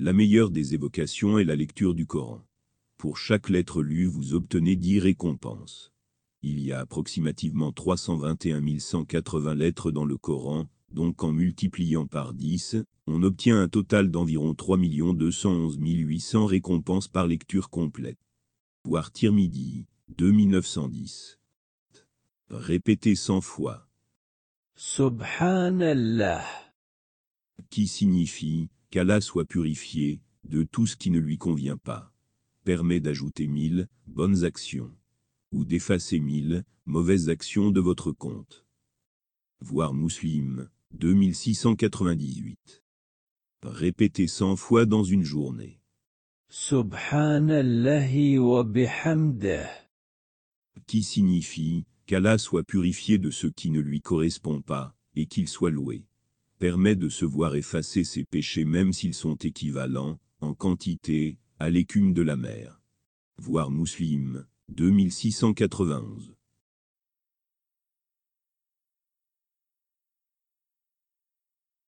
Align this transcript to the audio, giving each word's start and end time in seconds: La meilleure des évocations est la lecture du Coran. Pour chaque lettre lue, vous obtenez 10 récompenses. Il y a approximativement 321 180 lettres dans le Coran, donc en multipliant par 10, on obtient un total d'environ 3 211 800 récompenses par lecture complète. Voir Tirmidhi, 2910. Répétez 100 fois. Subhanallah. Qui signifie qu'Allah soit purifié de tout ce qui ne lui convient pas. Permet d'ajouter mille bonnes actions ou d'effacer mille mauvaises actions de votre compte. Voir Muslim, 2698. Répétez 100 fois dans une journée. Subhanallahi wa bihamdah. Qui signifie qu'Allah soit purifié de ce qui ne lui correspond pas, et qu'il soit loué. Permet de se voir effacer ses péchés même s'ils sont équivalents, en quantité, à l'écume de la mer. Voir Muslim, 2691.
La 0.00 0.12
meilleure 0.12 0.50
des 0.50 0.74
évocations 0.74 1.40
est 1.40 1.44
la 1.44 1.56
lecture 1.56 1.92
du 1.92 2.06
Coran. 2.06 2.46
Pour 2.98 3.18
chaque 3.18 3.48
lettre 3.48 3.82
lue, 3.82 4.06
vous 4.06 4.32
obtenez 4.32 4.76
10 4.76 5.00
récompenses. 5.00 5.92
Il 6.40 6.60
y 6.60 6.70
a 6.70 6.78
approximativement 6.78 7.72
321 7.72 8.78
180 8.78 9.56
lettres 9.56 9.90
dans 9.90 10.04
le 10.04 10.16
Coran, 10.16 10.68
donc 10.92 11.24
en 11.24 11.32
multipliant 11.32 12.06
par 12.06 12.32
10, 12.32 12.76
on 13.08 13.24
obtient 13.24 13.60
un 13.60 13.66
total 13.66 14.12
d'environ 14.12 14.54
3 14.54 14.78
211 15.14 15.76
800 15.80 16.46
récompenses 16.46 17.08
par 17.08 17.26
lecture 17.26 17.68
complète. 17.68 18.20
Voir 18.84 19.10
Tirmidhi, 19.10 19.86
2910. 20.16 21.40
Répétez 22.50 23.16
100 23.16 23.40
fois. 23.40 23.88
Subhanallah. 24.76 26.44
Qui 27.68 27.88
signifie 27.88 28.68
qu'Allah 28.90 29.20
soit 29.20 29.44
purifié 29.44 30.20
de 30.44 30.62
tout 30.62 30.86
ce 30.86 30.96
qui 30.96 31.10
ne 31.10 31.18
lui 31.18 31.38
convient 31.38 31.76
pas. 31.76 32.12
Permet 32.64 33.00
d'ajouter 33.00 33.46
mille 33.46 33.88
bonnes 34.06 34.44
actions 34.44 34.92
ou 35.52 35.64
d'effacer 35.64 36.20
mille 36.20 36.64
mauvaises 36.86 37.28
actions 37.28 37.70
de 37.70 37.80
votre 37.80 38.12
compte. 38.12 38.66
Voir 39.60 39.94
Muslim, 39.94 40.68
2698. 40.92 42.82
Répétez 43.62 44.26
100 44.26 44.56
fois 44.56 44.86
dans 44.86 45.04
une 45.04 45.24
journée. 45.24 45.80
Subhanallahi 46.48 48.38
wa 48.38 48.64
bihamdah. 48.64 49.68
Qui 50.86 51.02
signifie 51.02 51.84
qu'Allah 52.06 52.38
soit 52.38 52.62
purifié 52.62 53.18
de 53.18 53.30
ce 53.30 53.46
qui 53.48 53.70
ne 53.70 53.80
lui 53.80 54.00
correspond 54.00 54.62
pas, 54.62 54.94
et 55.14 55.26
qu'il 55.26 55.48
soit 55.48 55.70
loué. 55.70 56.06
Permet 56.58 56.96
de 56.96 57.08
se 57.08 57.24
voir 57.24 57.54
effacer 57.54 58.02
ses 58.02 58.24
péchés 58.24 58.64
même 58.64 58.92
s'ils 58.92 59.14
sont 59.14 59.36
équivalents, 59.36 60.18
en 60.40 60.54
quantité, 60.54 61.38
à 61.60 61.70
l'écume 61.70 62.12
de 62.12 62.22
la 62.22 62.34
mer. 62.34 62.82
Voir 63.40 63.70
Muslim, 63.70 64.44
2691. 64.70 66.37